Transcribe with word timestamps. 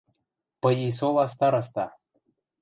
–Пыйисола 0.61 1.25
староста. 1.33 1.85